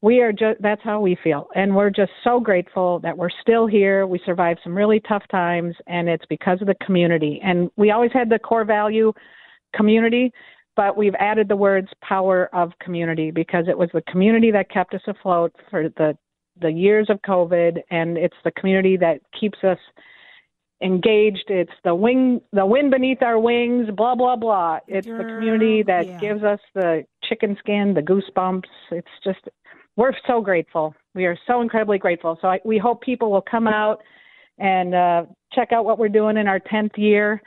we 0.00 0.20
are 0.20 0.32
just, 0.32 0.62
that's 0.62 0.80
how 0.82 1.00
we 1.00 1.18
feel. 1.22 1.48
And 1.54 1.76
we're 1.76 1.90
just 1.90 2.12
so 2.24 2.40
grateful 2.40 2.98
that 3.00 3.16
we're 3.16 3.28
still 3.42 3.66
here. 3.66 4.06
We 4.06 4.18
survived 4.24 4.60
some 4.64 4.74
really 4.74 5.00
tough 5.00 5.24
times, 5.30 5.76
and 5.86 6.08
it's 6.08 6.24
because 6.30 6.62
of 6.62 6.66
the 6.66 6.76
community. 6.86 7.40
And 7.44 7.70
we 7.76 7.90
always 7.90 8.10
had 8.12 8.30
the 8.30 8.38
core 8.38 8.64
value 8.64 9.12
community, 9.74 10.32
but 10.76 10.96
we've 10.96 11.14
added 11.18 11.46
the 11.48 11.56
words 11.56 11.88
power 12.02 12.48
of 12.54 12.72
community 12.80 13.30
because 13.30 13.66
it 13.68 13.76
was 13.76 13.90
the 13.92 14.02
community 14.10 14.50
that 14.50 14.70
kept 14.70 14.94
us 14.94 15.02
afloat 15.06 15.54
for 15.70 15.90
the 15.90 16.16
the 16.60 16.70
years 16.70 17.08
of 17.10 17.20
COVID, 17.22 17.80
and 17.90 18.16
it's 18.16 18.36
the 18.44 18.50
community 18.52 18.96
that 18.98 19.20
keeps 19.38 19.58
us 19.64 19.78
engaged. 20.82 21.44
It's 21.48 21.72
the 21.84 21.94
wing, 21.94 22.40
the 22.52 22.66
wind 22.66 22.90
beneath 22.90 23.22
our 23.22 23.38
wings. 23.38 23.88
Blah 23.94 24.14
blah 24.14 24.36
blah. 24.36 24.78
It's 24.88 25.06
the 25.06 25.24
community 25.24 25.82
that 25.84 26.06
yeah. 26.06 26.18
gives 26.18 26.42
us 26.42 26.60
the 26.74 27.04
chicken 27.24 27.56
skin, 27.58 27.94
the 27.94 28.02
goosebumps. 28.02 28.68
It's 28.90 29.08
just 29.24 29.40
we're 29.96 30.12
so 30.26 30.40
grateful. 30.40 30.94
We 31.14 31.26
are 31.26 31.36
so 31.46 31.60
incredibly 31.60 31.98
grateful. 31.98 32.38
So 32.40 32.48
I, 32.48 32.60
we 32.64 32.78
hope 32.78 33.02
people 33.02 33.30
will 33.30 33.42
come 33.42 33.66
out 33.66 34.02
and 34.58 34.94
uh, 34.94 35.24
check 35.52 35.72
out 35.72 35.84
what 35.84 35.98
we're 35.98 36.08
doing 36.08 36.36
in 36.36 36.46
our 36.46 36.58
tenth 36.58 36.92
year. 36.96 37.42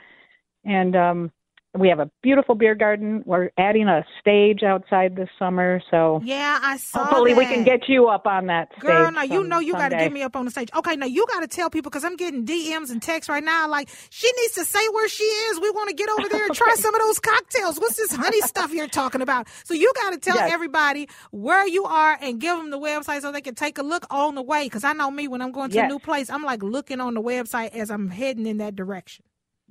And 0.64 0.94
um, 0.94 1.32
we 1.78 1.88
have 1.88 1.98
a 1.98 2.08
beautiful 2.22 2.54
beer 2.54 2.74
garden. 2.74 3.22
We're 3.26 3.50
adding 3.58 3.88
a 3.88 4.04
stage 4.20 4.62
outside 4.62 5.16
this 5.16 5.28
summer. 5.38 5.80
So 5.90 6.20
Yeah, 6.24 6.58
I 6.62 6.76
saw 6.76 7.04
hopefully 7.04 7.34
we 7.34 7.46
can 7.46 7.64
get 7.64 7.88
you 7.88 8.06
up 8.08 8.26
on 8.26 8.46
that 8.46 8.68
stage. 8.72 8.82
Girl, 8.82 9.10
now 9.10 9.22
you 9.22 9.44
know 9.44 9.58
you 9.58 9.72
got 9.72 9.88
to 9.88 9.96
get 9.96 10.12
me 10.12 10.22
up 10.22 10.36
on 10.36 10.44
the 10.44 10.50
stage. 10.50 10.68
Okay, 10.76 10.94
now 10.96 11.06
you 11.06 11.26
got 11.28 11.40
to 11.40 11.48
tell 11.48 11.70
people 11.70 11.90
because 11.90 12.04
I'm 12.04 12.16
getting 12.16 12.44
DMs 12.44 12.90
and 12.90 13.02
texts 13.02 13.28
right 13.28 13.42
now. 13.42 13.68
Like 13.68 13.88
she 14.10 14.30
needs 14.40 14.54
to 14.54 14.64
say 14.64 14.86
where 14.90 15.08
she 15.08 15.24
is. 15.24 15.60
We 15.60 15.70
want 15.70 15.88
to 15.88 15.94
get 15.94 16.08
over 16.10 16.28
there 16.28 16.44
and 16.46 16.54
try 16.54 16.74
some 16.76 16.94
of 16.94 17.00
those 17.00 17.18
cocktails. 17.18 17.78
What's 17.80 17.96
this 17.96 18.12
honey 18.14 18.40
stuff 18.42 18.72
you're 18.72 18.86
talking 18.88 19.20
about? 19.20 19.48
So 19.64 19.74
you 19.74 19.92
got 19.96 20.10
to 20.12 20.18
tell 20.18 20.36
Yes. 20.36 20.52
everybody 20.52 21.08
where 21.30 21.66
you 21.66 21.84
are 21.84 22.18
and 22.20 22.40
give 22.40 22.56
them 22.56 22.70
the 22.70 22.78
website 22.78 23.22
so 23.22 23.32
they 23.32 23.40
can 23.40 23.54
take 23.54 23.78
a 23.78 23.82
look 23.82 24.06
on 24.10 24.34
the 24.34 24.42
way. 24.42 24.64
Because 24.64 24.84
I 24.84 24.92
know 24.92 25.10
me 25.10 25.28
when 25.28 25.42
I'm 25.42 25.52
going 25.52 25.70
to 25.70 25.78
a 25.80 25.88
new 25.88 25.98
place, 25.98 26.30
I'm 26.30 26.42
like 26.44 26.62
looking 26.62 27.00
on 27.00 27.14
the 27.14 27.22
website 27.22 27.74
as 27.74 27.90
I'm 27.90 28.08
heading 28.10 28.46
in 28.46 28.58
that 28.58 28.76
direction. 28.76 29.24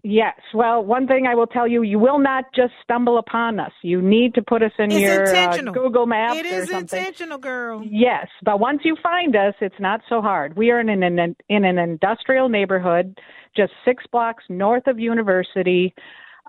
Yes. 0.03 0.38
Well, 0.53 0.83
one 0.83 1.07
thing 1.07 1.27
I 1.27 1.36
will 1.36 1.48
tell 1.48 1.65
you, 1.65 1.81
you 1.81 1.98
will 1.98 2.19
not 2.19 2.45
just 2.53 2.74
stumble 2.83 3.17
upon 3.17 3.57
us. 3.57 3.72
You 3.81 4.01
need 4.01 4.36
to 4.36 4.41
put 4.41 4.62
us 4.62 4.74
in 4.77 4.91
It's 4.91 5.00
your 5.00 5.33
uh. 5.33 5.72
Google 5.72 6.05
Maps 6.05 6.36
It 6.36 6.45
is 6.45 6.69
intentional, 6.69 7.38
girl. 7.38 7.81
Yes, 7.89 8.27
but 8.43 8.60
once 8.60 8.81
you 8.83 8.98
find 9.01 9.33
us, 9.36 9.53
it's 9.62 9.79
not 9.79 10.01
so 10.10 10.22
hard. 10.22 10.57
We 10.57 10.72
are 10.72 10.81
in 10.81 10.89
an 10.89 11.03
in, 11.03 11.36
in 11.48 11.63
an 11.63 11.77
industrial 11.77 12.50
neighborhood, 12.50 13.17
just 13.55 13.72
six 13.86 14.03
blocks 14.12 14.43
north 14.50 14.88
of 14.88 15.00
University. 15.00 15.95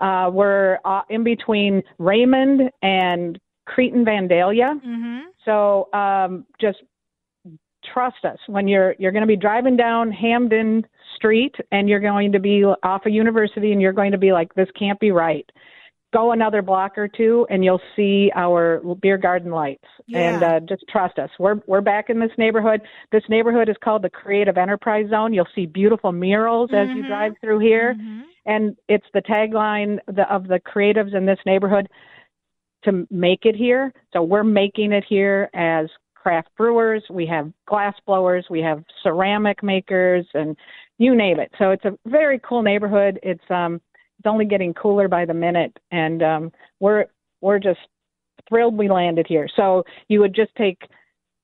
Uh, 0.00 0.30
we're 0.32 0.78
uh, 0.84 1.02
in 1.08 1.22
between 1.22 1.80
Raymond 1.98 2.72
and 2.82 3.38
Cretin 3.66 4.04
Vandalia. 4.04 4.80
Mm-hmm. 4.84 5.20
So 5.44 5.88
um, 5.92 6.44
just 6.60 6.78
trust 7.92 8.24
us 8.24 8.38
when 8.46 8.68
you're 8.68 8.94
you're 8.98 9.12
going 9.12 9.22
to 9.22 9.26
be 9.28 9.36
driving 9.36 9.76
down 9.76 10.10
Hampden 10.10 10.86
Street 11.16 11.54
and 11.72 11.88
you're 11.88 12.00
going 12.00 12.32
to 12.32 12.40
be 12.40 12.64
off 12.64 13.06
of 13.06 13.12
University 13.12 13.72
and 13.72 13.80
you're 13.80 13.92
going 13.92 14.12
to 14.12 14.18
be 14.18 14.32
like 14.32 14.54
this 14.54 14.68
can't 14.78 14.98
be 15.00 15.10
right. 15.10 15.48
Go 16.12 16.30
another 16.30 16.62
block 16.62 16.96
or 16.96 17.08
two 17.08 17.44
and 17.50 17.64
you'll 17.64 17.80
see 17.96 18.30
our 18.36 18.80
beer 19.00 19.18
garden 19.18 19.50
lights. 19.50 19.84
And 20.14 20.42
uh, 20.44 20.60
just 20.60 20.84
trust 20.88 21.18
us. 21.18 21.30
We're 21.38 21.60
we're 21.66 21.80
back 21.80 22.08
in 22.08 22.20
this 22.20 22.30
neighborhood. 22.38 22.82
This 23.10 23.24
neighborhood 23.28 23.68
is 23.68 23.76
called 23.82 24.02
the 24.02 24.10
Creative 24.10 24.56
Enterprise 24.56 25.10
Zone. 25.10 25.32
You'll 25.32 25.48
see 25.54 25.66
beautiful 25.66 26.12
murals 26.12 26.70
as 26.72 26.88
you 26.94 27.02
Mhm. 27.02 27.08
drive 27.08 27.32
through 27.40 27.58
here 27.60 27.94
Mhm. 27.94 28.22
and 28.46 28.76
it's 28.88 29.06
the 29.12 29.22
tagline 29.22 29.98
the, 30.06 30.32
of 30.32 30.46
the 30.46 30.60
creatives 30.60 31.14
in 31.14 31.26
this 31.26 31.38
neighborhood 31.46 31.88
to 32.84 33.06
make 33.10 33.44
it 33.46 33.56
here. 33.56 33.92
So 34.12 34.22
we're 34.22 34.44
making 34.44 34.92
it 34.92 35.04
here 35.08 35.50
as 35.54 35.88
craft 36.24 36.48
brewers. 36.56 37.04
We 37.10 37.26
have 37.26 37.52
glass 37.68 37.94
blowers, 38.06 38.46
we 38.48 38.60
have 38.60 38.82
ceramic 39.02 39.62
makers, 39.62 40.26
and 40.32 40.56
you 40.96 41.14
name 41.14 41.38
it. 41.38 41.52
So 41.58 41.70
it's 41.70 41.84
a 41.84 41.98
very 42.06 42.40
cool 42.40 42.62
neighborhood. 42.62 43.20
It's 43.22 43.44
um 43.50 43.80
it's 44.18 44.26
only 44.26 44.46
getting 44.46 44.72
cooler 44.72 45.06
by 45.06 45.26
the 45.26 45.34
minute, 45.34 45.78
and 45.90 46.22
um, 46.22 46.52
we're 46.80 47.04
we're 47.42 47.58
just 47.58 47.80
thrilled 48.48 48.76
we 48.76 48.88
landed 48.88 49.26
here. 49.28 49.46
So 49.54 49.84
you 50.08 50.20
would 50.20 50.34
just 50.34 50.54
take 50.56 50.78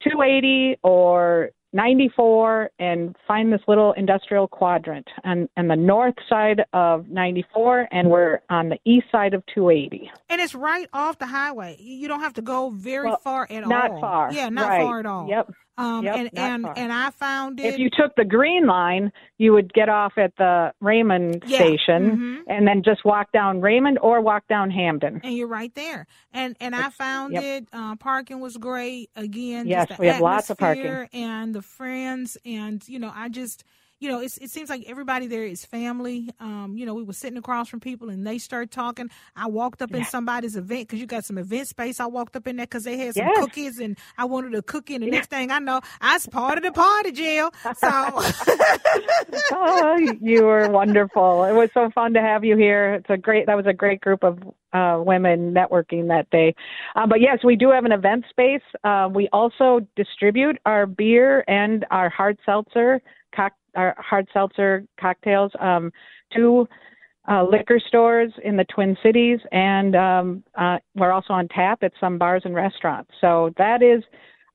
280 0.02 0.78
or 0.82 1.50
94 1.72 2.70
and 2.78 3.16
find 3.26 3.52
this 3.52 3.60
little 3.68 3.92
industrial 3.92 4.48
quadrant 4.48 5.06
on, 5.24 5.48
on 5.56 5.68
the 5.68 5.76
north 5.76 6.14
side 6.28 6.62
of 6.72 7.08
94, 7.08 7.88
and 7.92 8.10
we're 8.10 8.40
on 8.50 8.68
the 8.68 8.78
east 8.84 9.06
side 9.12 9.34
of 9.34 9.42
280. 9.54 10.10
And 10.28 10.40
it's 10.40 10.54
right 10.54 10.88
off 10.92 11.18
the 11.18 11.26
highway. 11.26 11.76
You 11.80 12.08
don't 12.08 12.20
have 12.20 12.34
to 12.34 12.42
go 12.42 12.70
very 12.70 13.06
Well, 13.06 13.20
far 13.22 13.46
at 13.50 13.66
Not 13.66 13.90
all. 13.92 14.00
far. 14.00 14.32
Yeah, 14.32 14.48
not 14.48 14.68
Right. 14.68 14.82
far 14.82 15.00
at 15.00 15.06
all. 15.06 15.28
Yep. 15.28 15.50
Um, 15.80 16.04
Yep, 16.04 16.16
and 16.16 16.30
and 16.38 16.62
far. 16.64 16.74
and 16.76 16.92
I 16.92 17.10
found 17.10 17.58
it. 17.60 17.66
If 17.66 17.78
you 17.78 17.88
took 17.90 18.14
the 18.16 18.24
green 18.24 18.66
line, 18.66 19.12
you 19.38 19.52
would 19.52 19.72
get 19.72 19.88
off 19.88 20.12
at 20.18 20.36
the 20.36 20.72
Raymond 20.80 21.42
Yeah, 21.46 21.58
station 21.58 22.00
mhm. 22.18 22.38
and 22.48 22.66
then 22.68 22.82
just 22.84 23.04
walk 23.04 23.32
down 23.32 23.60
Raymond 23.60 23.98
or 24.00 24.20
walk 24.20 24.46
down 24.48 24.70
Hampden. 24.70 25.20
and 25.24 25.34
you're 25.34 25.48
right 25.48 25.74
there. 25.74 26.06
And 26.32 26.56
and 26.60 26.76
I 26.76 26.90
found 26.90 27.32
yep. 27.34 27.42
it. 27.44 27.68
Uh, 27.72 27.96
parking 27.96 28.40
was 28.40 28.56
great. 28.56 29.10
Again, 29.16 29.66
Yes, 29.66 29.88
we 29.98 30.06
have 30.08 30.20
lots 30.20 30.50
of 30.50 30.58
parking. 30.58 31.08
and 31.12 31.54
the 31.54 31.62
friends, 31.62 32.36
and 32.44 32.86
you 32.88 32.98
know, 32.98 33.12
I 33.14 33.28
just. 33.28 33.64
You 34.00 34.08
know, 34.08 34.20
it's, 34.20 34.38
it 34.38 34.48
seems 34.48 34.70
like 34.70 34.84
everybody 34.86 35.26
there 35.26 35.44
is 35.44 35.66
family. 35.66 36.30
Um, 36.40 36.74
you 36.74 36.86
know, 36.86 36.94
we 36.94 37.02
were 37.02 37.12
sitting 37.12 37.36
across 37.36 37.68
from 37.68 37.80
people 37.80 38.08
and 38.08 38.26
they 38.26 38.38
started 38.38 38.70
talking. 38.70 39.10
I 39.36 39.46
walked 39.46 39.82
up 39.82 39.94
in 39.94 40.04
somebody's 40.04 40.56
event 40.56 40.88
because 40.88 41.00
you 41.00 41.06
got 41.06 41.26
some 41.26 41.36
event 41.36 41.68
space. 41.68 42.00
I 42.00 42.06
walked 42.06 42.34
up 42.34 42.46
in 42.46 42.56
there 42.56 42.64
because 42.64 42.84
they 42.84 42.96
had 42.96 43.14
some 43.14 43.26
Yes. 43.26 43.36
cookies 43.36 43.78
and 43.78 43.98
I 44.16 44.24
wanted 44.24 44.54
a 44.54 44.62
cookie. 44.62 44.94
And 44.94 45.04
the 45.04 45.08
next 45.08 45.28
thing 45.28 45.50
I 45.50 45.58
know, 45.58 45.82
I 46.00 46.14
was 46.14 46.26
part 46.26 46.56
of 46.56 46.64
the 46.64 46.72
party, 46.72 47.12
Jill. 47.12 47.50
So, 47.76 47.90
oh, 49.52 49.96
you 49.98 50.44
were 50.44 50.68
wonderful. 50.68 51.44
It 51.44 51.52
was 51.52 51.68
so 51.74 51.90
fun 51.94 52.14
to 52.14 52.20
have 52.22 52.42
you 52.42 52.56
here. 52.56 52.94
It's 52.94 53.10
a 53.10 53.18
great. 53.18 53.46
That 53.46 53.56
was 53.56 53.66
a 53.66 53.74
great 53.74 54.00
group 54.00 54.24
of 54.24 54.38
uh, 54.72 55.02
women 55.04 55.52
networking 55.52 56.08
that 56.08 56.30
day. 56.30 56.54
Uh, 56.96 57.06
but 57.06 57.20
yes, 57.20 57.40
we 57.44 57.54
do 57.54 57.70
have 57.70 57.84
an 57.84 57.92
event 57.92 58.24
space. 58.30 58.62
Uh, 58.82 59.10
we 59.12 59.28
also 59.32 59.80
distribute 59.94 60.56
our 60.64 60.86
beer 60.86 61.44
and 61.48 61.84
our 61.90 62.08
hard 62.08 62.38
seltzer, 62.46 63.02
our 63.74 63.94
hard 63.98 64.28
seltzer 64.32 64.84
cocktails 64.98 65.52
um, 65.60 65.92
to 66.34 66.66
uh, 67.30 67.44
liquor 67.44 67.80
stores 67.86 68.32
in 68.44 68.56
the 68.56 68.64
Twin 68.64 68.96
Cities, 69.02 69.38
and 69.52 69.94
um, 69.94 70.44
uh, 70.56 70.78
we're 70.94 71.12
also 71.12 71.32
on 71.32 71.48
tap 71.48 71.82
at 71.82 71.92
some 72.00 72.18
bars 72.18 72.42
and 72.44 72.54
restaurants. 72.54 73.10
So 73.20 73.52
that 73.56 73.82
is 73.82 74.02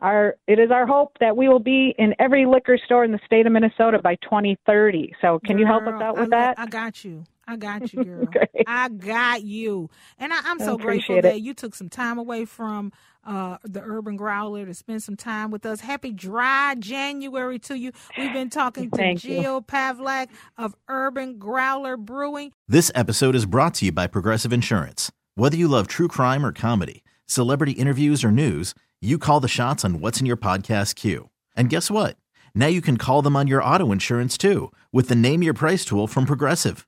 our 0.01 0.35
it 0.47 0.59
is 0.59 0.71
our 0.71 0.85
hope 0.85 1.17
that 1.19 1.35
we 1.35 1.47
will 1.47 1.59
be 1.59 1.95
in 1.97 2.13
every 2.19 2.45
liquor 2.45 2.77
store 2.85 3.05
in 3.05 3.11
the 3.11 3.19
state 3.25 3.45
of 3.45 3.53
Minnesota 3.53 3.99
by 3.99 4.15
2030. 4.15 5.13
So 5.21 5.39
can 5.45 5.57
you 5.57 5.65
help 5.65 5.83
us 5.83 5.91
Girl, 5.91 6.03
out 6.03 6.17
with 6.17 6.31
that? 6.31 6.59
I 6.59 6.65
got 6.65 7.05
you. 7.05 7.23
I 7.47 7.57
got 7.57 7.93
you, 7.93 8.03
girl. 8.05 8.25
Great. 8.25 8.49
I 8.67 8.89
got 8.89 9.43
you. 9.43 9.89
And 10.17 10.33
I, 10.33 10.39
I'm 10.45 10.61
I 10.61 10.65
so 10.65 10.77
grateful 10.77 11.15
appreciate 11.15 11.21
that 11.21 11.35
it. 11.35 11.41
you 11.43 11.53
took 11.53 11.75
some 11.75 11.89
time 11.89 12.17
away 12.17 12.45
from 12.45 12.91
uh, 13.25 13.57
the 13.63 13.81
Urban 13.81 14.15
Growler 14.15 14.65
to 14.65 14.73
spend 14.73 15.03
some 15.03 15.15
time 15.15 15.51
with 15.51 15.65
us. 15.65 15.79
Happy 15.81 16.11
dry 16.11 16.75
January 16.77 17.59
to 17.59 17.75
you. 17.77 17.91
We've 18.17 18.33
been 18.33 18.49
talking 18.49 18.89
to 18.91 18.97
Thank 18.97 19.23
you. 19.23 19.41
Jill 19.41 19.61
Pavlak 19.61 20.27
of 20.57 20.75
Urban 20.87 21.37
Growler 21.37 21.97
Brewing. 21.97 22.51
This 22.67 22.91
episode 22.95 23.35
is 23.35 23.45
brought 23.45 23.73
to 23.75 23.85
you 23.85 23.91
by 23.91 24.07
Progressive 24.07 24.53
Insurance. 24.53 25.11
Whether 25.35 25.57
you 25.57 25.67
love 25.67 25.87
true 25.87 26.07
crime 26.07 26.45
or 26.45 26.51
comedy, 26.51 27.03
celebrity 27.25 27.73
interviews 27.73 28.23
or 28.23 28.31
news, 28.31 28.73
you 29.01 29.17
call 29.17 29.39
the 29.39 29.47
shots 29.47 29.83
on 29.83 29.99
what's 29.99 30.19
in 30.19 30.25
your 30.25 30.37
podcast 30.37 30.95
queue. 30.95 31.29
And 31.55 31.69
guess 31.69 31.91
what? 31.91 32.17
Now 32.53 32.67
you 32.67 32.81
can 32.81 32.97
call 32.97 33.21
them 33.21 33.35
on 33.35 33.47
your 33.47 33.61
auto 33.63 33.91
insurance 33.91 34.37
too 34.37 34.71
with 34.93 35.09
the 35.09 35.15
Name 35.15 35.43
Your 35.43 35.53
Price 35.53 35.83
tool 35.83 36.07
from 36.07 36.25
Progressive. 36.25 36.87